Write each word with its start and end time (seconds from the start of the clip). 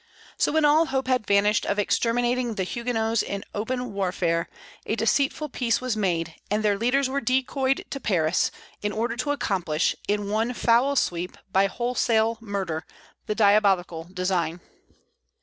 So 0.35 0.51
when 0.53 0.65
all 0.65 0.87
hope 0.87 1.05
had 1.07 1.27
vanished 1.27 1.63
of 1.63 1.77
exterminating 1.77 2.55
the 2.55 2.63
Huguenots 2.63 3.21
in 3.21 3.43
open 3.53 3.93
warfare, 3.93 4.49
a 4.83 4.95
deceitful 4.95 5.49
peace 5.49 5.79
was 5.79 5.95
made; 5.95 6.33
and 6.49 6.63
their 6.63 6.75
leaders 6.75 7.07
were 7.07 7.21
decoyed 7.21 7.85
to 7.91 7.99
Paris, 7.99 8.49
in 8.81 8.91
order 8.93 9.15
to 9.17 9.29
accomplish, 9.29 9.95
in 10.07 10.27
one 10.31 10.55
foul 10.55 10.95
sweep, 10.95 11.37
by 11.53 11.67
wholesale 11.67 12.39
murder, 12.41 12.83
the 13.27 13.35
diabolical 13.35 14.05
design. 14.11 14.59